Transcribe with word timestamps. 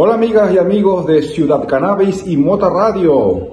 Hola 0.00 0.14
amigas 0.14 0.54
y 0.54 0.58
amigos 0.58 1.08
de 1.08 1.22
Ciudad 1.22 1.66
Cannabis 1.66 2.24
y 2.24 2.36
Mota 2.36 2.70
Radio. 2.70 3.48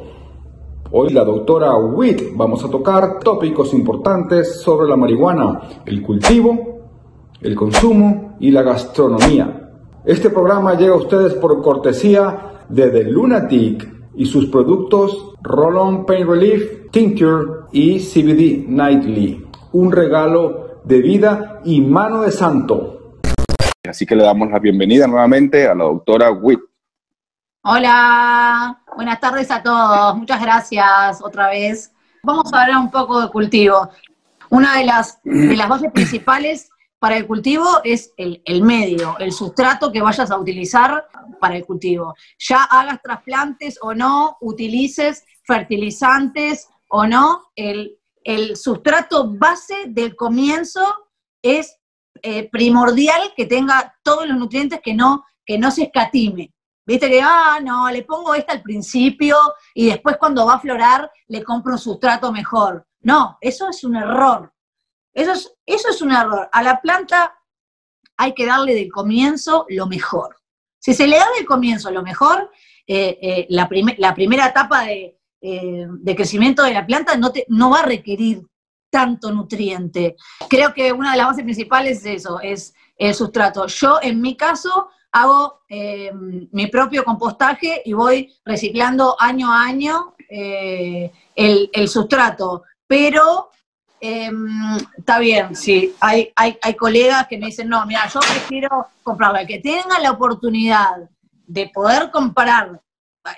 Hoy 0.91 1.09
la 1.09 1.25
doctora 1.25 1.75
Witt 1.75 2.35
vamos 2.35 2.63
a 2.63 2.69
tocar 2.69 3.17
tópicos 3.17 3.73
importantes 3.73 4.61
sobre 4.61 4.87
la 4.87 4.95
marihuana, 4.95 5.59
el 5.87 6.03
cultivo, 6.03 6.83
el 7.41 7.55
consumo 7.55 8.35
y 8.39 8.51
la 8.51 8.61
gastronomía. 8.61 9.71
Este 10.05 10.29
programa 10.29 10.75
llega 10.75 10.93
a 10.93 10.97
ustedes 10.97 11.33
por 11.33 11.63
cortesía 11.63 12.61
de 12.69 12.91
The 12.91 13.05
Lunatic 13.05 14.11
y 14.13 14.27
sus 14.27 14.45
productos 14.45 15.33
Roll-On 15.41 16.05
Pain 16.05 16.27
Relief, 16.27 16.91
Tincture 16.91 17.65
y 17.71 17.97
CBD 17.97 18.67
Nightly. 18.67 19.47
Un 19.71 19.91
regalo 19.91 20.81
de 20.83 21.01
vida 21.01 21.61
y 21.65 21.81
mano 21.81 22.21
de 22.21 22.29
santo. 22.29 22.94
Así 23.95 24.05
que 24.05 24.13
le 24.13 24.25
damos 24.25 24.51
la 24.51 24.59
bienvenida 24.59 25.07
nuevamente 25.07 25.69
a 25.69 25.73
la 25.73 25.85
doctora 25.85 26.29
Witt. 26.29 26.59
Hola, 27.63 28.83
buenas 28.93 29.21
tardes 29.21 29.49
a 29.49 29.63
todos. 29.63 30.17
Muchas 30.17 30.41
gracias 30.41 31.21
otra 31.21 31.47
vez. 31.47 31.93
Vamos 32.21 32.51
a 32.51 32.63
hablar 32.63 32.79
un 32.79 32.91
poco 32.91 33.21
de 33.21 33.29
cultivo. 33.29 33.89
Una 34.49 34.75
de 34.77 34.83
las, 34.83 35.21
de 35.23 35.55
las 35.55 35.69
bases 35.69 35.93
principales 35.93 36.69
para 36.99 37.15
el 37.15 37.25
cultivo 37.25 37.65
es 37.85 38.11
el, 38.17 38.41
el, 38.43 38.63
medio, 38.63 39.15
el 39.19 39.31
sustrato 39.31 39.93
que 39.93 40.01
vayas 40.01 40.29
a 40.29 40.37
utilizar 40.37 41.07
para 41.39 41.55
el 41.55 41.65
cultivo. 41.65 42.15
Ya 42.37 42.65
hagas 42.65 43.01
trasplantes 43.01 43.79
o 43.81 43.93
no, 43.93 44.35
utilices 44.41 45.23
fertilizantes 45.43 46.67
o 46.89 47.07
no, 47.07 47.43
el, 47.55 47.97
el 48.25 48.57
sustrato 48.57 49.31
base 49.37 49.85
del 49.87 50.17
comienzo 50.17 50.81
es 51.41 51.77
eh, 52.21 52.49
primordial 52.49 53.33
que 53.35 53.45
tenga 53.45 53.95
todos 54.03 54.27
los 54.27 54.37
nutrientes 54.37 54.79
que 54.81 54.93
no, 54.93 55.25
que 55.45 55.57
no 55.57 55.71
se 55.71 55.83
escatime. 55.83 56.53
Viste 56.85 57.09
que, 57.09 57.19
ah, 57.21 57.59
no, 57.63 57.89
le 57.89 58.03
pongo 58.03 58.35
esta 58.35 58.53
al 58.53 58.61
principio 58.61 59.37
y 59.73 59.87
después 59.87 60.17
cuando 60.17 60.45
va 60.45 60.55
a 60.55 60.59
florar 60.59 61.11
le 61.27 61.43
compro 61.43 61.73
un 61.73 61.79
sustrato 61.79 62.31
mejor. 62.31 62.85
No, 63.01 63.37
eso 63.41 63.69
es 63.69 63.83
un 63.83 63.95
error. 63.95 64.53
Eso 65.13 65.31
es, 65.31 65.53
eso 65.65 65.89
es 65.89 66.01
un 66.01 66.11
error. 66.11 66.47
A 66.51 66.61
la 66.61 66.79
planta 66.81 67.35
hay 68.17 68.33
que 68.33 68.45
darle 68.45 68.75
del 68.75 68.91
comienzo 68.91 69.65
lo 69.69 69.87
mejor. 69.87 70.37
Si 70.79 70.93
se 70.93 71.07
le 71.07 71.17
da 71.17 71.25
del 71.35 71.45
comienzo 71.45 71.89
lo 71.89 72.03
mejor, 72.03 72.51
eh, 72.85 73.17
eh, 73.21 73.47
la, 73.49 73.67
la, 73.97 74.13
primera 74.13 74.47
etapa 74.47 74.83
de, 74.83 75.19
de, 75.41 76.15
crecimiento 76.15 76.61
de 76.61 76.73
la 76.73 76.85
planta 76.85 77.17
no, 77.17 77.31
te, 77.31 77.45
no 77.49 77.71
va 77.71 77.79
a 77.79 77.85
requerir 77.85 78.43
tanto 78.95 79.29
nutriente. 79.29 80.15
Creo 80.49 80.73
que 80.73 80.93
una 80.93 81.11
de 81.11 81.17
las 81.17 81.27
bases 81.27 81.43
principales 81.43 81.97
es 81.97 82.21
eso, 82.21 82.39
es 82.39 82.73
el 82.97 83.13
sustrato. 83.13 83.67
Yo, 83.67 83.99
en 84.01 84.21
mi 84.21 84.37
caso, 84.37 84.87
hago 85.11 85.63
eh, 85.67 86.13
mi 86.13 86.67
propio 86.67 87.03
compostaje 87.03 87.81
y 87.83 87.91
voy 87.91 88.33
reciclando 88.45 89.17
año 89.19 89.51
a 89.51 89.63
año 89.63 90.15
eh, 90.29 91.11
el, 91.35 91.89
sustrato. 91.89 92.63
Pero 92.87 93.51
em, 93.99 94.77
está 94.97 95.19
bien, 95.19 95.57
sí, 95.57 95.93
hay, 95.99 96.31
hay, 96.33 96.57
hay, 96.61 96.73
colegas 96.75 97.27
que 97.27 97.37
me 97.37 97.47
dicen, 97.47 97.67
no, 97.67 97.85
mira, 97.85 98.07
yo 98.07 98.21
prefiero 98.21 98.87
comprarlo. 99.03 99.39
El 99.39 99.47
que 99.47 99.59
tenga 99.59 99.99
la 99.99 100.11
oportunidad 100.11 101.09
de 101.47 101.67
poder 101.67 102.11
comprar 102.11 102.81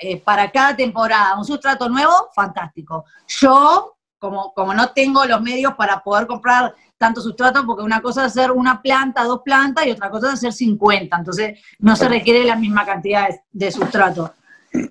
eh, 0.02 0.17
para 0.17 0.52
cada 0.52 0.75
temporada 0.75 1.36
un 1.36 1.45
sustrato 1.45 1.89
nuevo, 1.89 2.30
fantástico. 2.36 3.05
Yo 3.27 3.96
como, 4.19 4.53
como 4.53 4.73
no 4.73 4.89
tengo 4.89 5.25
los 5.25 5.41
medios 5.41 5.73
para 5.75 6.03
poder 6.03 6.27
comprar 6.27 6.73
tanto 6.97 7.21
sustrato, 7.21 7.65
porque 7.65 7.83
una 7.83 8.01
cosa 8.01 8.25
es 8.25 8.31
hacer 8.31 8.51
una 8.51 8.81
planta, 8.81 9.23
dos 9.23 9.41
plantas, 9.43 9.85
y 9.85 9.91
otra 9.91 10.09
cosa 10.09 10.27
es 10.27 10.33
hacer 10.33 10.53
50, 10.53 11.15
entonces 11.15 11.59
no 11.79 11.95
se 11.95 12.09
requiere 12.09 12.43
la 12.43 12.55
misma 12.55 12.85
cantidad 12.85 13.29
de, 13.51 13.71
sustrato. 13.71 14.33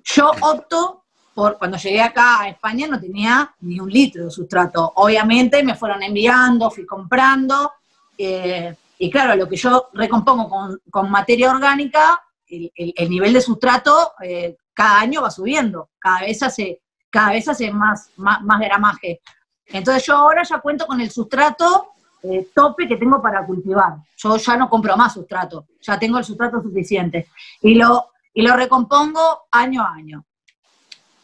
Yo 0.03 0.31
opto 0.41 1.03
por, 1.33 1.57
cuando 1.57 1.77
llegué 1.77 2.01
acá 2.01 2.41
a 2.41 2.49
España 2.49 2.87
no 2.87 2.99
tenía 2.99 3.53
ni 3.59 3.79
un 3.79 3.89
litro 3.89 4.25
de 4.25 4.31
sustrato. 4.31 4.93
Obviamente 4.95 5.61
me 5.63 5.75
fueron 5.75 6.01
enviando, 6.01 6.71
fui 6.71 6.85
comprando, 6.85 7.73
eh, 8.17 8.75
y 8.99 9.11
claro, 9.11 9.35
lo 9.35 9.47
que 9.47 9.57
yo 9.57 9.89
recompongo 9.93 10.49
con, 10.49 10.81
con 10.89 11.11
materia 11.11 11.51
orgánica, 11.51 12.19
el, 12.47 12.71
el, 12.75 13.09
nivel 13.09 13.33
de 13.33 13.41
sustrato 13.41 14.13
eh, 14.23 14.55
cada 14.73 15.01
año 15.01 15.21
va 15.21 15.29
subiendo, 15.29 15.89
cada 15.99 16.21
vez 16.21 16.41
hace 16.41 16.81
cada 17.17 17.31
vez 17.31 17.47
hace 17.47 17.71
más, 17.71 18.11
más, 18.17 18.59
gramaje. 18.59 19.21
Entonces 19.65 20.05
yo 20.05 20.15
ahora 20.15 20.43
ya 20.43 20.59
cuento 20.59 20.85
con 20.85 21.01
el 21.01 21.09
sustrato 21.09 21.93
eh, 22.21 22.47
tope 22.53 22.87
que 22.87 22.95
tengo 22.95 23.19
para 23.19 23.43
cultivar. 23.43 23.95
Yo 24.17 24.37
ya 24.37 24.55
no 24.55 24.69
compro 24.69 24.95
más 24.95 25.15
sustrato, 25.15 25.65
ya 25.81 25.97
tengo 25.97 26.19
el 26.19 26.23
sustrato 26.23 26.61
suficiente. 26.61 27.27
Y 27.61 27.73
lo, 27.73 28.11
y 28.35 28.43
lo 28.43 28.55
recompongo 28.55 29.47
año 29.49 29.81
a 29.81 29.93
año, 29.93 30.25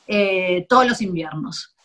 eh, 0.07 0.65
todos 0.67 0.87
los 0.87 0.99
inviernos. 0.99 1.75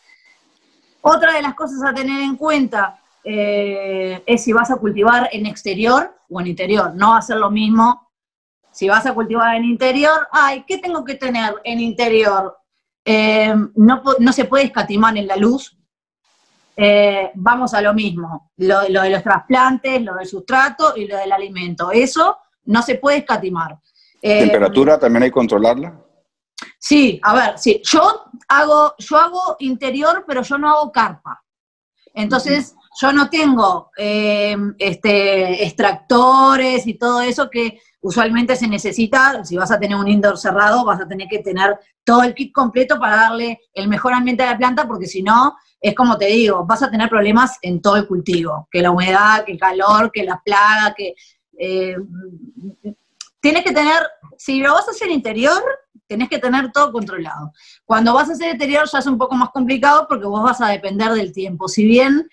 Otra 1.01 1.33
de 1.33 1.43
las 1.43 1.53
cosas 1.53 1.83
a 1.83 1.93
tener 1.93 2.23
en 2.23 2.35
cuenta 2.35 2.99
eh, 3.23 4.23
es 4.25 4.43
si 4.43 4.53
vas 4.53 4.71
a 4.71 4.77
cultivar 4.77 5.29
en 5.31 5.45
exterior 5.45 6.17
o 6.27 6.41
en 6.41 6.47
interior. 6.47 6.95
No 6.95 7.11
va 7.11 7.19
a 7.19 7.21
ser 7.21 7.37
lo 7.37 7.51
mismo 7.51 8.09
si 8.71 8.89
vas 8.89 9.05
a 9.05 9.13
cultivar 9.13 9.55
en 9.55 9.65
interior. 9.65 10.27
Ay, 10.31 10.63
¿qué 10.67 10.79
tengo 10.79 11.05
que 11.05 11.13
tener 11.13 11.53
en 11.63 11.79
interior? 11.79 12.59
Eh, 13.05 13.53
no, 13.75 14.33
se 14.33 14.45
puede 14.45 14.65
escatimar 14.65 15.17
en 15.17 15.27
la 15.27 15.35
luz. 15.35 15.75
Eh, 16.75 17.31
vamos 17.35 17.73
a 17.73 17.81
lo 17.81 17.93
mismo, 17.93 18.51
lo, 18.57 18.81
de 18.81 19.09
los 19.09 19.23
trasplantes, 19.23 20.01
lo 20.01 20.15
del 20.15 20.27
sustrato 20.27 20.95
y 20.95 21.07
lo 21.07 21.17
del 21.17 21.31
alimento. 21.31 21.91
Eso 21.91 22.37
no 22.65 22.81
se 22.81 22.95
puede 22.95 23.17
escatimar. 23.17 23.77
Eh, 24.21 24.39
¿Temperatura 24.39 24.97
también 24.97 25.23
hay 25.23 25.29
que 25.29 25.33
controlarla? 25.33 25.99
Sí, 26.77 27.19
a 27.23 27.33
ver, 27.33 27.57
sí, 27.57 27.81
yo 27.83 28.31
hago, 28.47 28.93
yo 28.97 29.17
hago 29.17 29.55
interior, 29.59 30.23
pero 30.25 30.41
yo 30.41 30.57
no 30.57 30.69
hago 30.69 30.91
carpa. 30.91 31.43
Entonces, 32.13 32.75
yo 33.01 33.11
no 33.11 33.29
tengo 33.29 33.91
este, 33.97 35.63
extractores 35.65 36.87
y 36.87 36.95
todo 36.95 37.21
eso 37.21 37.49
que 37.49 37.79
usualmente 38.01 38.55
se 38.55 38.67
necesita, 38.67 39.43
si 39.43 39.57
vas 39.57 39.71
a 39.71 39.79
tener 39.79 39.97
un 39.97 40.07
indoor 40.07 40.37
cerrado, 40.37 40.85
vas 40.85 41.01
a 41.01 41.07
tener 41.07 41.27
que 41.27 41.39
tener 41.39 41.77
todo 42.03 42.23
el 42.23 42.33
kit 42.33 42.53
completo 42.53 42.99
para 42.99 43.15
darle 43.15 43.59
el 43.73 43.87
mejor 43.87 44.13
ambiente 44.13 44.43
a 44.43 44.51
la 44.51 44.57
planta, 44.57 44.87
porque 44.87 45.05
si 45.05 45.21
no, 45.21 45.55
es 45.81 45.95
como 45.95 46.17
te 46.17 46.25
digo, 46.27 46.65
vas 46.65 46.81
a 46.83 46.89
tener 46.89 47.09
problemas 47.09 47.57
en 47.61 47.81
todo 47.81 47.97
el 47.97 48.07
cultivo, 48.07 48.67
que 48.71 48.81
la 48.81 48.91
humedad, 48.91 49.43
que 49.45 49.53
el 49.53 49.59
calor, 49.59 50.11
que 50.11 50.23
la 50.23 50.41
plaga, 50.43 50.93
que... 50.95 51.13
Eh, 51.57 51.95
tienes 53.41 53.63
que 53.63 53.73
tener, 53.73 54.03
si 54.37 54.59
lo 54.59 54.73
vas 54.73 54.87
a 54.87 54.91
hacer 54.91 55.09
interior, 55.09 55.61
tenés 56.07 56.29
que 56.29 56.39
tener 56.39 56.71
todo 56.71 56.91
controlado. 56.91 57.51
Cuando 57.85 58.13
vas 58.13 58.29
a 58.29 58.33
hacer 58.33 58.53
interior 58.53 58.89
ya 58.91 58.99
es 58.99 59.05
un 59.05 59.17
poco 59.17 59.35
más 59.35 59.49
complicado 59.51 60.07
porque 60.09 60.25
vos 60.25 60.43
vas 60.43 60.59
a 60.61 60.69
depender 60.69 61.11
del 61.11 61.31
tiempo. 61.31 61.67
Si 61.67 61.85
bien 61.85 62.27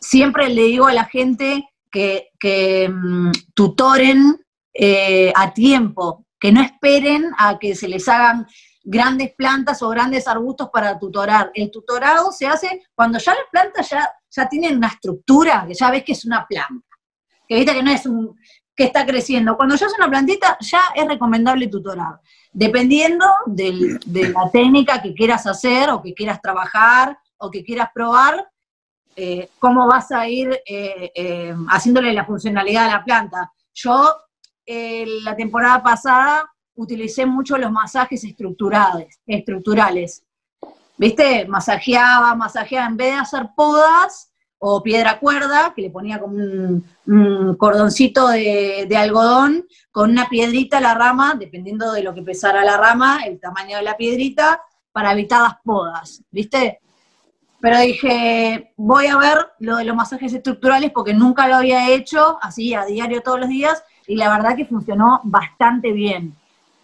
siempre 0.00 0.48
le 0.48 0.62
digo 0.62 0.86
a 0.86 0.94
la 0.94 1.04
gente 1.04 1.68
que, 1.90 2.88
mm, 2.88 3.30
tutoren 3.54 4.40
eh, 4.72 5.32
a 5.34 5.52
tiempo, 5.52 6.26
que 6.38 6.52
no 6.52 6.60
esperen 6.60 7.32
a 7.36 7.58
que 7.58 7.74
se 7.74 7.88
les 7.88 8.08
hagan 8.08 8.46
grandes 8.84 9.34
plantas 9.34 9.82
o 9.82 9.88
grandes 9.88 10.28
arbustos 10.28 10.70
para 10.72 10.98
tutorar. 10.98 11.50
El 11.54 11.70
tutorado 11.70 12.30
se 12.32 12.46
hace 12.46 12.82
cuando 12.94 13.18
ya 13.18 13.34
las 13.34 13.44
plantas 13.50 13.90
ya, 13.90 14.10
ya 14.30 14.48
tienen 14.48 14.76
una 14.76 14.88
estructura, 14.88 15.64
que 15.66 15.74
ya 15.74 15.90
ves 15.90 16.04
que 16.04 16.12
es 16.12 16.24
una 16.24 16.46
planta, 16.46 16.96
que 17.46 17.56
viste 17.56 17.74
que 17.74 17.82
no 17.82 17.90
es 17.90 18.06
un 18.06 18.36
que 18.78 18.84
está 18.84 19.04
creciendo. 19.04 19.56
Cuando 19.56 19.74
ya 19.74 19.86
es 19.86 19.94
una 19.98 20.08
plantita, 20.08 20.56
ya 20.60 20.80
es 20.94 21.04
recomendable 21.04 21.66
tutorar. 21.66 22.20
Dependiendo 22.52 23.26
de 23.46 24.00
la 24.32 24.48
técnica 24.52 25.02
que 25.02 25.12
quieras 25.14 25.48
hacer 25.48 25.90
o 25.90 26.00
que 26.00 26.14
quieras 26.14 26.40
trabajar 26.40 27.18
o 27.38 27.50
que 27.50 27.64
quieras 27.64 27.88
probar, 27.92 28.48
eh, 29.20 29.50
cómo 29.58 29.88
vas 29.88 30.12
a 30.12 30.28
ir 30.28 30.48
eh, 30.64 31.10
eh, 31.12 31.52
haciéndole 31.70 32.12
la 32.12 32.24
funcionalidad 32.24 32.86
a 32.86 32.98
la 32.98 33.04
planta. 33.04 33.52
Yo 33.74 34.14
la 34.64 35.34
temporada 35.34 35.82
pasada 35.82 36.48
utilicé 36.76 37.26
mucho 37.26 37.58
los 37.58 37.72
masajes 37.72 38.22
estructurales. 38.22 40.22
¿Viste? 40.96 41.46
Masajeaba, 41.48 42.36
masajeaba, 42.36 42.86
en 42.86 42.96
vez 42.96 43.14
de 43.14 43.18
hacer 43.18 43.48
podas 43.56 44.30
o 44.58 44.82
piedra 44.82 45.18
cuerda, 45.18 45.72
que 45.74 45.82
le 45.82 45.90
ponía 45.90 46.20
como 46.20 46.36
un, 46.36 47.56
cordoncito 47.56 48.28
de, 48.28 48.96
algodón, 48.96 49.66
con 49.90 50.10
una 50.10 50.28
piedrita 50.28 50.78
a 50.78 50.82
la 50.82 50.94
rama, 50.94 51.34
dependiendo 51.34 51.90
de 51.90 52.04
lo 52.04 52.14
que 52.14 52.22
pesara 52.22 52.64
la 52.64 52.76
rama, 52.76 53.22
el 53.24 53.40
tamaño 53.40 53.78
de 53.78 53.82
la 53.82 53.96
piedrita, 53.96 54.62
para 54.92 55.12
evitar 55.12 55.42
las 55.42 55.56
podas, 55.64 56.22
¿viste? 56.30 56.80
Pero 57.60 57.80
dije, 57.80 58.72
voy 58.76 59.06
a 59.06 59.16
ver 59.16 59.38
lo 59.58 59.76
de 59.76 59.84
los 59.84 59.96
masajes 59.96 60.32
estructurales 60.32 60.92
porque 60.92 61.12
nunca 61.12 61.48
lo 61.48 61.56
había 61.56 61.90
hecho 61.90 62.38
así 62.40 62.74
a 62.74 62.84
diario 62.84 63.20
todos 63.20 63.40
los 63.40 63.48
días 63.48 63.82
y 64.06 64.14
la 64.16 64.30
verdad 64.30 64.56
que 64.56 64.64
funcionó 64.64 65.20
bastante 65.24 65.92
bien. 65.92 66.34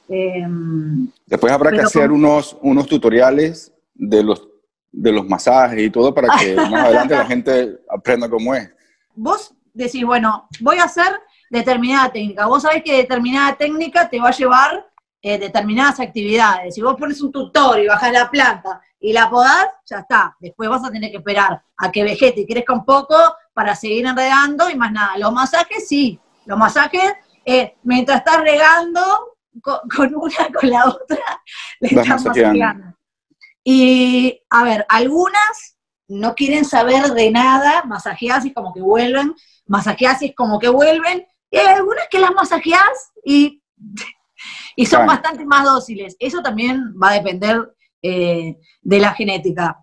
Em, 0.09 1.09
Después 1.27 1.53
habrá 1.53 1.71
que 1.71 1.81
hacer 1.81 2.11
unos, 2.11 2.57
unos 2.61 2.87
tutoriales 2.87 3.73
de 3.95 4.23
los, 4.23 4.49
de 4.91 5.13
los 5.13 5.27
masajes 5.29 5.81
y 5.81 5.91
todo 5.91 6.13
para 6.13 6.29
que 6.39 6.57
más 6.57 6.87
adelante 6.87 7.15
la 7.15 7.27
gente 7.27 7.79
aprenda 7.89 8.29
cómo 8.29 8.55
es. 8.55 8.71
Vos 9.15 9.55
decís, 9.73 10.05
bueno, 10.05 10.49
voy 10.61 10.79
a 10.79 10.85
hacer 10.85 11.13
determinada 11.51 12.11
técnica. 12.11 12.47
Vos 12.47 12.63
sabés 12.63 12.83
que 12.83 12.97
determinada 12.97 13.55
técnica 13.55 14.09
te 14.09 14.21
va 14.21 14.29
a 14.29 14.37
llevar 14.37 14.87
eh, 15.27 15.39
determinadas 15.39 16.01
actividades. 16.01 16.75
Si 16.75 16.83
vos 16.83 16.97
pones 16.99 17.19
un 17.23 17.33
tutor 17.33 17.81
y 17.81 17.87
bajás 17.87 18.13
la 18.13 18.31
planta 18.31 18.83
y 19.01 19.11
la 19.11 19.31
podás, 19.31 19.69
ya 19.87 20.01
está. 20.01 20.37
Después 20.39 20.69
vas 20.69 20.85
a 20.85 20.91
tener 20.91 21.11
que 21.11 21.17
esperar 21.17 21.63
a 21.79 21.91
que 21.91 22.05
vegete 22.05 22.43
y 22.43 22.47
crezca 22.47 22.75
un 22.75 22.85
poco 22.85 23.17
para 23.55 23.75
seguir 23.75 24.05
enredando 24.05 24.69
y 24.69 24.75
más 24.77 24.93
nada. 24.93 25.17
Los 25.17 25.33
masajes 25.33 25.89
sí, 25.89 26.21
los 26.45 26.59
masajes, 26.59 27.15
eh, 27.43 27.75
mientras 27.85 28.19
estás 28.19 28.43
regando 28.43 29.01
con, 29.63 30.15
una 30.15 30.53
con 30.53 30.69
la 30.69 30.89
otra, 30.89 31.43
le 31.81 31.89
estás 31.89 32.23
masajeando. 32.23 32.95
Y 33.65 34.43
a 34.51 34.63
ver, 34.63 34.85
algunas 34.91 35.79
no 36.07 36.35
quieren 36.35 36.67
saber 36.67 37.03
de 37.15 37.31
nada, 37.31 37.83
masajeas 37.85 38.45
y 38.45 38.53
como 38.53 38.75
que 38.75 38.83
vuelven, 38.83 39.35
masajeas 39.67 40.21
y 40.21 40.35
como 40.35 40.59
que 40.59 40.69
vuelven, 40.69 41.27
y 41.51 41.57
hay 41.57 41.69
algunas 41.69 42.09
que 42.11 42.19
las 42.19 42.33
masajeas 42.33 43.13
y, 43.25 43.63
y 44.77 44.87
son 44.87 45.07
bastante 45.07 45.45
más 45.45 45.65
dóciles. 45.65 46.17
Eso 46.19 46.43
también 46.43 46.95
va 47.01 47.11
a 47.11 47.15
depender 47.15 47.75
eh, 48.03 48.59
de 48.83 48.99
la 48.99 49.15
genética. 49.15 49.79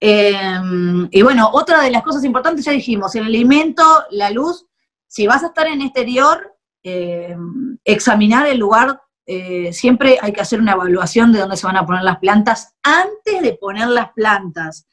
Em, 0.00 1.06
y 1.10 1.22
bueno, 1.22 1.50
otra 1.52 1.82
de 1.82 1.90
las 1.90 2.02
cosas 2.02 2.24
importantes, 2.24 2.64
ya 2.64 2.72
dijimos, 2.72 3.14
el 3.14 3.24
alimento, 3.24 3.82
la 4.10 4.30
luz, 4.30 4.66
si 5.06 5.26
vas 5.26 5.42
a 5.42 5.48
estar 5.48 5.66
en 5.66 5.82
exterior, 5.82 6.56
em, 6.82 7.76
examinar 7.84 8.46
el 8.46 8.58
lugar, 8.58 9.02
eh, 9.26 9.72
siempre 9.72 10.18
hay 10.22 10.32
que 10.32 10.40
hacer 10.40 10.60
una 10.60 10.72
evaluación 10.72 11.32
de 11.32 11.40
dónde 11.40 11.58
se 11.58 11.66
van 11.66 11.76
a 11.76 11.84
poner 11.84 12.02
las 12.04 12.18
plantas 12.18 12.74
antes 12.82 13.42
de 13.42 13.52
poner 13.54 13.88
las 13.88 14.12
plantas. 14.12 14.86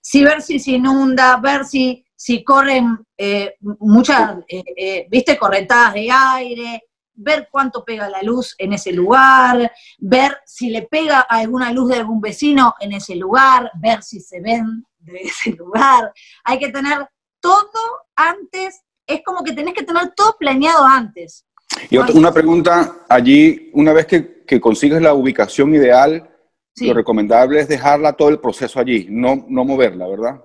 Si 0.00 0.24
ver 0.24 0.42
si 0.42 0.58
se 0.58 0.72
inunda, 0.72 1.36
ver 1.36 1.64
si, 1.64 2.04
si 2.16 2.42
corren 2.42 3.06
eh, 3.16 3.54
muchas, 3.60 4.38
viste, 5.08 5.38
correntadas 5.38 5.94
de 5.94 6.10
aire, 6.10 6.82
ver 7.14 7.48
cuánto 7.50 7.84
pega 7.84 8.08
la 8.08 8.22
luz 8.22 8.54
en 8.58 8.72
ese 8.72 8.92
lugar, 8.92 9.72
ver 9.98 10.38
si 10.46 10.70
le 10.70 10.82
pega 10.82 11.20
alguna 11.20 11.72
luz 11.72 11.90
de 11.90 11.96
algún 11.96 12.20
vecino 12.20 12.74
en 12.80 12.92
ese 12.92 13.16
lugar, 13.16 13.70
ver 13.80 14.02
si 14.02 14.20
se 14.20 14.40
ven 14.40 14.86
de 14.98 15.20
ese 15.22 15.50
lugar. 15.58 16.12
Hay 16.44 16.58
que 16.58 16.70
tener 16.70 17.06
todo 17.40 17.62
antes, 18.16 18.82
es 19.06 19.22
como 19.24 19.42
que 19.42 19.52
tenés 19.52 19.74
que 19.74 19.84
tener 19.84 20.12
todo 20.14 20.36
planeado 20.38 20.84
antes. 20.84 21.46
Y 21.90 21.96
otra, 21.96 22.14
una 22.14 22.32
pregunta, 22.32 23.04
allí, 23.08 23.70
una 23.72 23.92
vez 23.92 24.06
que, 24.06 24.44
que 24.44 24.60
consigues 24.60 25.00
la 25.00 25.14
ubicación 25.14 25.74
ideal, 25.74 26.28
lo 26.80 26.94
recomendable 26.94 27.60
es 27.60 27.68
dejarla 27.68 28.14
todo 28.14 28.28
el 28.30 28.38
proceso 28.38 28.80
allí, 28.80 29.06
no, 29.10 29.44
no 29.48 29.64
moverla, 29.64 30.06
¿verdad? 30.06 30.42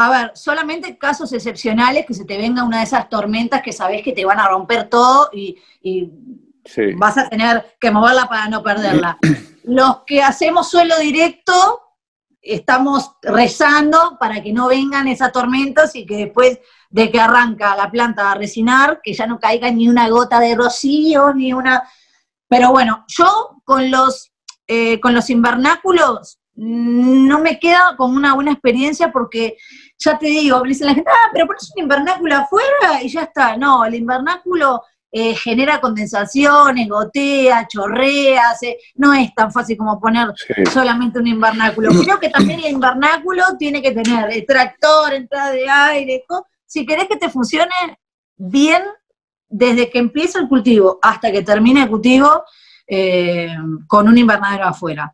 A 0.00 0.08
ver, 0.08 0.32
solamente 0.34 0.96
casos 0.96 1.30
excepcionales 1.34 2.06
que 2.06 2.14
se 2.14 2.24
te 2.24 2.38
venga 2.38 2.64
una 2.64 2.78
de 2.78 2.84
esas 2.84 3.10
tormentas 3.10 3.60
que 3.60 3.70
sabes 3.70 4.02
que 4.02 4.14
te 4.14 4.24
van 4.24 4.40
a 4.40 4.48
romper 4.48 4.88
todo 4.88 5.28
y, 5.30 5.58
vas 6.96 7.18
a 7.18 7.28
tener 7.28 7.76
que 7.78 7.90
moverla 7.90 8.26
para 8.26 8.48
no 8.48 8.62
perderla. 8.62 9.18
Los 9.64 9.98
que 10.06 10.22
hacemos 10.22 10.70
suelo 10.70 10.98
directo, 10.98 11.82
estamos 12.40 13.12
rezando 13.20 14.16
para 14.18 14.42
que 14.42 14.54
no 14.54 14.68
vengan 14.68 15.06
esas 15.06 15.32
tormentas 15.32 15.94
y 15.94 16.06
que 16.06 16.16
después 16.16 16.60
de 16.88 17.10
que 17.10 17.20
arranca 17.20 17.76
la 17.76 17.90
planta 17.90 18.32
a 18.32 18.36
resinar, 18.36 19.02
que 19.02 19.12
ya 19.12 19.26
no 19.26 19.38
caiga 19.38 19.70
ni 19.70 19.86
una 19.86 20.08
gota 20.08 20.40
de 20.40 20.54
rocío, 20.54 21.34
ni 21.34 21.52
una... 21.52 21.82
Pero 22.48 22.70
bueno, 22.70 23.04
yo 23.06 23.60
con 23.64 23.90
los, 23.90 24.32
eh, 24.66 24.98
con 24.98 25.12
los 25.12 25.28
invernáculos 25.28 26.40
no 26.60 27.38
me 27.38 27.58
queda 27.58 27.94
como 27.96 28.16
una 28.16 28.34
buena 28.34 28.52
experiencia 28.52 29.10
porque 29.12 29.56
ya 30.00 30.18
te 30.18 30.26
digo, 30.26 30.60
me 30.62 30.68
dicen 30.70 30.86
la 30.86 30.94
gente, 30.94 31.10
ah, 31.10 31.30
pero 31.32 31.46
pones 31.46 31.70
un 31.76 31.82
invernáculo 31.82 32.34
afuera 32.34 33.02
y 33.02 33.08
ya 33.08 33.22
está. 33.22 33.56
No, 33.56 33.84
el 33.84 33.94
invernáculo 33.94 34.82
eh, 35.12 35.34
genera 35.34 35.80
condensaciones, 35.80 36.88
gotea, 36.88 37.68
chorrea, 37.68 38.42
no 38.94 39.12
es 39.12 39.34
tan 39.34 39.52
fácil 39.52 39.76
como 39.76 40.00
poner 40.00 40.32
solamente 40.72 41.18
un 41.18 41.26
invernáculo. 41.26 41.90
Creo 42.04 42.18
que 42.18 42.30
también 42.30 42.60
el 42.60 42.72
invernáculo 42.72 43.44
tiene 43.58 43.82
que 43.82 43.92
tener 43.92 44.30
extractor, 44.30 45.12
entrada 45.12 45.52
de 45.52 45.68
aire, 45.68 46.24
si 46.64 46.86
querés 46.86 47.06
que 47.06 47.16
te 47.16 47.28
funcione 47.28 47.74
bien 48.36 48.82
desde 49.48 49.90
que 49.90 49.98
empieza 49.98 50.38
el 50.38 50.48
cultivo 50.48 50.98
hasta 51.02 51.30
que 51.30 51.42
termine 51.42 51.82
el 51.82 51.90
cultivo 51.90 52.44
eh, 52.86 53.54
con 53.86 54.08
un 54.08 54.16
invernadero 54.16 54.64
afuera. 54.64 55.12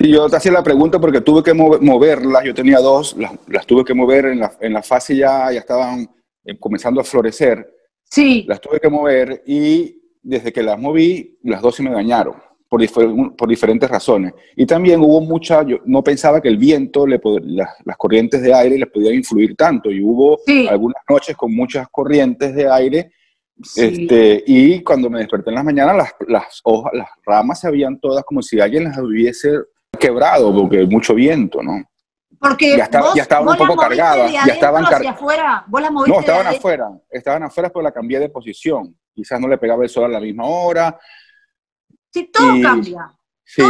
Sí, 0.00 0.08
yo 0.08 0.30
te 0.30 0.36
hacía 0.36 0.52
la 0.52 0.62
pregunta 0.62 0.98
porque 0.98 1.20
tuve 1.20 1.42
que 1.42 1.52
moverlas, 1.52 2.42
yo 2.42 2.54
tenía 2.54 2.78
dos, 2.78 3.14
las, 3.18 3.66
tuve 3.66 3.84
que 3.84 3.92
mover 3.92 4.26
en 4.26 4.40
la, 4.40 4.52
en 4.58 4.72
la 4.72 4.82
fase 4.82 5.14
ya, 5.14 5.52
ya 5.52 5.60
estaban 5.60 6.08
eh, 6.42 6.58
comenzando 6.58 7.02
a 7.02 7.04
florecer. 7.04 7.70
Sí. 8.04 8.46
Las 8.48 8.62
tuve 8.62 8.80
que 8.80 8.88
mover 8.88 9.42
y 9.46 10.00
desde 10.22 10.54
que 10.54 10.62
las 10.62 10.78
moví, 10.78 11.38
las 11.42 11.60
dos 11.60 11.74
se 11.76 11.82
me 11.82 11.90
dañaron 11.90 12.34
por, 12.66 12.80
por 13.36 13.46
diferentes 13.46 13.90
razones. 13.90 14.32
Y 14.56 14.64
también 14.64 15.00
hubo 15.00 15.20
mucha, 15.20 15.66
yo 15.66 15.80
no 15.84 16.02
pensaba 16.02 16.40
que 16.40 16.48
el 16.48 16.56
viento, 16.56 17.06
le, 17.06 17.20
las, 17.42 17.96
corrientes 17.98 18.40
de 18.40 18.54
aire 18.54 18.78
les 18.78 18.88
podían 18.88 19.16
influir 19.16 19.54
tanto. 19.54 19.90
Y 19.90 20.02
hubo 20.02 20.38
algunas 20.70 21.02
noches 21.10 21.36
con 21.36 21.54
muchas 21.54 21.88
corrientes 21.90 22.54
de 22.54 22.70
aire. 22.70 23.12
Este, 23.76 24.42
y 24.46 24.82
cuando 24.82 25.10
me 25.10 25.18
desperté 25.18 25.50
en 25.50 25.56
las 25.56 25.64
mañanas, 25.64 25.94
las, 25.94 26.14
las 26.26 26.60
hojas, 26.64 26.92
las 26.94 27.08
ramas 27.26 27.60
se 27.60 27.68
habían 27.68 28.00
todas 28.00 28.24
como 28.24 28.40
si 28.40 28.58
alguien 28.60 28.84
las 28.84 28.96
hubiese 28.96 29.50
quebrado 30.00 30.52
porque 30.52 30.84
mucho 30.86 31.14
viento, 31.14 31.62
¿no? 31.62 31.84
Porque 32.40 32.76
ya, 32.76 32.84
estaban 32.84 33.48
un 33.48 33.56
poco 33.56 33.76
cargadas. 33.76 34.32
Ya 34.32 34.44
estaban 34.44 34.84
afuera. 34.84 35.64
¿Vos 35.68 35.82
las 35.82 35.92
no, 35.92 36.20
estaban 36.20 36.46
afuera. 36.46 36.90
Estaban 37.10 37.42
afuera, 37.42 37.68
pero 37.68 37.82
la 37.82 37.92
cambié 37.92 38.18
de 38.18 38.30
posición. 38.30 38.96
Quizás 39.14 39.38
no 39.38 39.46
le 39.46 39.58
pegaba 39.58 39.84
el 39.84 39.90
sol 39.90 40.04
a 40.04 40.08
la 40.08 40.20
misma 40.20 40.46
hora. 40.46 40.98
Sí, 42.10 42.30
todo 42.32 42.60
cambia. 42.62 43.12
Sí, 43.44 43.62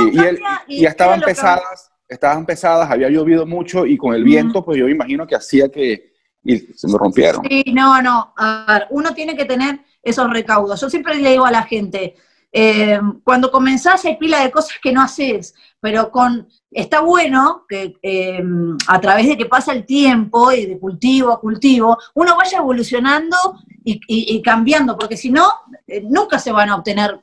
y, 0.69 0.83
ya 0.83 0.91
estaban 0.91 1.21
pesadas, 1.21 1.91
estaban 2.07 2.45
pesadas, 2.45 2.91
había 2.91 3.09
llovido 3.09 3.47
mucho 3.47 3.87
y 3.87 3.97
con 3.97 4.15
el 4.15 4.23
viento, 4.23 4.63
pues 4.63 4.79
yo 4.79 4.89
imagino 4.89 5.27
que 5.27 5.35
hacía 5.35 5.71
que 5.71 6.11
y 6.43 6.59
se 6.59 6.89
me 6.89 6.97
rompieron. 6.97 7.43
Sí, 7.49 7.65
no, 7.73 8.01
no. 8.01 8.33
A 8.37 8.65
ver, 8.69 8.87
uno 8.91 9.13
tiene 9.15 9.37
que 9.37 9.45
tener 9.45 9.81
esos 10.03 10.31
recaudos. 10.31 10.81
Yo 10.81 10.89
siempre 10.89 11.15
le 11.15 11.31
digo 11.31 11.45
a 11.45 11.51
la 11.51 11.63
gente, 11.63 12.15
eh, 12.53 13.01
cuando 13.23 13.51
comenzás 13.51 14.05
hay 14.05 14.17
pila 14.17 14.43
de 14.43 14.51
cosas 14.51 14.77
que 14.83 14.93
no 14.93 15.03
haces, 15.03 15.55
pero 15.79 16.11
con 16.11 16.49
está 16.71 17.01
bueno 17.01 17.65
que 17.69 17.95
eh, 18.03 18.43
a 18.87 19.01
través 19.01 19.29
de 19.29 19.37
que 19.37 19.47
pasa 19.47 19.73
el 19.73 19.87
tiempo 19.87 20.51
y 20.53 20.67
de 20.67 20.79
cultivo 20.79 21.33
a 21.33 21.41
cultivo, 21.41 21.97
uno 22.15 22.37
vaya 22.37 22.59
evolucionando 22.59 23.37
y, 23.83 24.43
cambiando, 24.43 24.97
porque 24.97 25.17
si 25.17 25.31
no, 25.31 25.49
eh, 25.87 26.03
nunca 26.03 26.39
se 26.39 26.53
van 26.53 26.69
a 26.69 26.77
obtener 26.77 27.21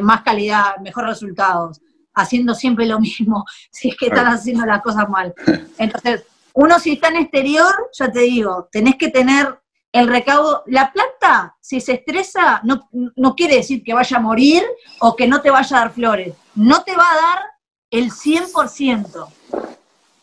más 0.00 0.22
calidad, 0.22 0.76
mejores 0.82 1.10
resultados, 1.10 1.80
haciendo 2.14 2.54
siempre 2.54 2.86
lo 2.86 3.00
mismo, 3.00 3.44
si 3.70 3.88
es 3.88 3.96
que 3.96 4.06
están 4.06 4.26
haciendo 4.26 4.64
las 4.64 4.82
cosas 4.82 5.08
mal. 5.08 5.34
Entonces, 5.78 6.24
uno 6.54 6.78
si 6.78 6.92
está 6.92 7.08
en 7.08 7.16
exterior, 7.16 7.74
ya 7.92 8.10
te 8.10 8.20
digo, 8.20 8.68
tenés 8.72 8.96
que 8.96 9.08
tener 9.08 9.58
el 9.96 10.08
recaudo, 10.08 10.62
la 10.66 10.92
planta, 10.92 11.56
si 11.60 11.80
se 11.80 11.94
estresa, 11.94 12.60
no, 12.64 12.88
no, 12.92 13.34
quiere 13.34 13.56
decir 13.56 13.82
que 13.82 13.94
vaya 13.94 14.18
a 14.18 14.20
morir 14.20 14.62
o 15.00 15.16
que 15.16 15.26
no 15.26 15.40
te 15.40 15.50
vaya 15.50 15.76
a 15.76 15.80
dar 15.80 15.92
flores. 15.92 16.34
No 16.54 16.82
te 16.82 16.94
va 16.94 17.10
a 17.10 17.16
dar 17.16 17.44
el 17.90 18.10
100%. 18.10 19.28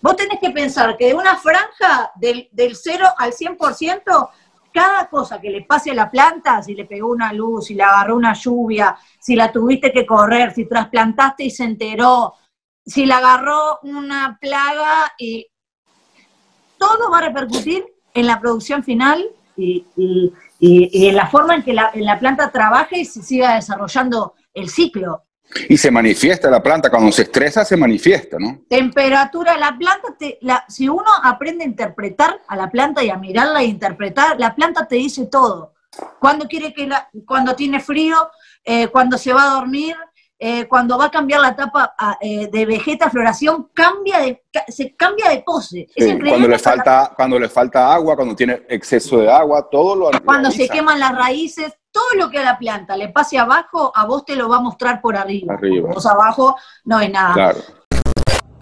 Vos 0.01 0.15
tenés 0.15 0.39
que 0.39 0.49
pensar 0.51 0.97
que 0.97 1.07
de 1.07 1.13
una 1.13 1.37
franja 1.37 2.11
del, 2.15 2.49
del 2.51 2.75
0 2.75 3.07
al 3.17 3.31
100%, 3.31 4.29
cada 4.73 5.07
cosa 5.07 5.39
que 5.39 5.49
le 5.49 5.61
pase 5.61 5.91
a 5.91 5.95
la 5.95 6.11
planta, 6.11 6.61
si 6.61 6.75
le 6.75 6.85
pegó 6.85 7.09
una 7.09 7.31
luz, 7.31 7.67
si 7.67 7.73
le 7.73 7.83
agarró 7.83 8.15
una 8.15 8.33
lluvia, 8.33 8.97
si 9.19 9.35
la 9.35 9.51
tuviste 9.51 9.91
que 9.91 10.05
correr, 10.05 10.53
si 10.53 10.67
trasplantaste 10.67 11.45
y 11.45 11.51
se 11.51 11.63
enteró, 11.63 12.33
si 12.85 13.05
le 13.05 13.13
agarró 13.13 13.79
una 13.83 14.37
plaga 14.41 15.13
y 15.17 15.47
todo 16.77 17.09
va 17.09 17.19
a 17.19 17.21
repercutir 17.21 17.85
en 18.13 18.27
la 18.27 18.39
producción 18.39 18.83
final 18.83 19.25
y, 19.55 20.33
en 20.59 21.15
la 21.15 21.27
forma 21.27 21.55
en 21.55 21.63
que 21.63 21.73
la, 21.73 21.91
en 21.93 22.05
la 22.05 22.19
planta 22.19 22.51
trabaje 22.51 22.99
y 22.99 23.05
se 23.05 23.21
siga 23.21 23.55
desarrollando 23.55 24.33
el 24.53 24.69
ciclo. 24.69 25.23
Y 25.69 25.77
se 25.77 25.91
manifiesta 25.91 26.49
la 26.49 26.63
planta, 26.63 26.89
cuando 26.89 27.11
se 27.11 27.23
estresa 27.23 27.63
se 27.63 27.77
manifiesta, 27.77 28.37
¿no? 28.39 28.61
Temperatura, 28.67 29.57
la 29.57 29.77
planta, 29.77 30.15
te, 30.17 30.39
la, 30.41 30.65
si 30.67 30.89
uno 30.89 31.11
aprende 31.23 31.63
a 31.63 31.67
interpretar 31.67 32.41
a 32.47 32.55
la 32.55 32.71
planta 32.71 33.03
y 33.03 33.09
a 33.09 33.17
mirarla 33.17 33.61
e 33.61 33.65
interpretar, 33.65 34.39
la 34.39 34.55
planta 34.55 34.87
te 34.87 34.95
dice 34.95 35.27
todo. 35.27 35.73
Cuando 36.19 36.47
quiere 36.47 36.73
que 36.73 36.87
la, 36.87 37.07
cuando 37.25 37.55
tiene 37.55 37.79
frío, 37.79 38.15
eh, 38.63 38.87
cuando 38.87 39.17
se 39.17 39.31
va 39.31 39.43
a 39.43 39.55
dormir, 39.55 39.95
eh, 40.45 40.67
cuando 40.67 40.97
va 40.97 41.05
a 41.05 41.09
cambiar 41.09 41.39
la 41.39 41.51
etapa 41.51 41.95
ah, 41.97 42.17
eh, 42.19 42.49
de 42.51 42.65
vegeta 42.65 43.09
floración, 43.09 43.69
cambia 43.73 44.19
de, 44.19 44.43
se 44.67 44.93
cambia 44.93 45.29
de 45.29 45.41
pose. 45.41 45.87
cuando, 46.19 46.49
le 46.49 46.59
falta, 46.59 47.13
cuando 47.15 47.39
le 47.39 47.47
falta 47.47 47.93
agua, 47.93 48.17
cuando 48.17 48.35
tiene 48.35 48.63
exceso 48.67 49.19
de 49.19 49.31
agua, 49.31 49.69
todo 49.71 49.95
lo 49.95 50.11
Cuando 50.25 50.51
se 50.51 50.67
queman 50.67 50.99
las 50.99 51.15
raíces, 51.15 51.71
todo 51.89 52.15
lo 52.17 52.29
que 52.29 52.39
a 52.39 52.43
la 52.43 52.59
planta 52.59 52.97
le 52.97 53.07
pase 53.07 53.37
abajo, 53.37 53.93
a 53.95 54.05
vos 54.05 54.25
te 54.25 54.35
lo 54.35 54.49
va 54.49 54.57
a 54.57 54.59
mostrar 54.59 54.99
por 54.99 55.15
arriba. 55.15 55.53
arriba. 55.53 55.91
Vos 55.93 56.05
abajo 56.05 56.57
no 56.83 56.97
hay 56.97 57.09
nada. 57.09 57.33
Claro. 57.35 57.59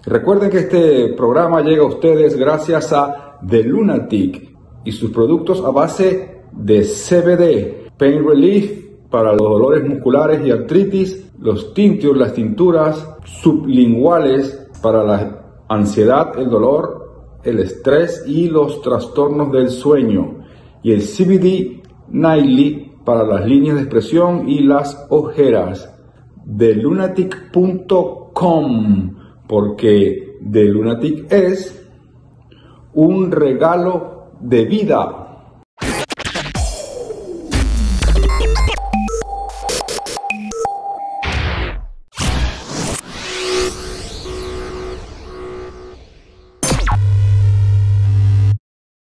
Recuerden 0.04 0.50
que 0.50 0.58
este 0.58 1.14
programa 1.14 1.62
llega 1.62 1.82
a 1.82 1.86
ustedes 1.86 2.36
gracias 2.36 2.92
a 2.92 3.40
The 3.44 3.64
Lunatic 3.64 4.56
y 4.84 4.92
sus 4.92 5.10
productos 5.10 5.64
a 5.64 5.70
base 5.70 6.44
de 6.52 6.84
CBD, 6.84 7.90
Pain 7.98 8.24
Relief 8.24 8.81
para 9.12 9.30
los 9.32 9.42
dolores 9.42 9.88
musculares 9.88 10.44
y 10.44 10.50
artritis, 10.50 11.30
los 11.38 11.72
tintios, 11.74 12.16
las 12.16 12.32
tinturas 12.32 13.08
sublinguales 13.24 14.70
para 14.82 15.04
la 15.04 15.42
ansiedad, 15.68 16.36
el 16.38 16.48
dolor, 16.48 17.38
el 17.44 17.60
estrés 17.60 18.24
y 18.26 18.48
los 18.48 18.80
trastornos 18.80 19.52
del 19.52 19.68
sueño, 19.70 20.38
y 20.82 20.92
el 20.92 21.02
CBD 21.02 21.82
Nightly 22.08 22.92
para 23.04 23.24
las 23.24 23.44
líneas 23.46 23.76
de 23.76 23.82
expresión 23.82 24.48
y 24.48 24.60
las 24.60 25.06
ojeras. 25.10 25.94
De 26.44 26.74
lunatic.com, 26.74 27.44
porque 29.46 30.38
de 30.40 30.64
Lunatic 30.64 31.30
es 31.32 31.88
un 32.94 33.30
regalo 33.30 34.30
de 34.40 34.64
vida 34.64 35.21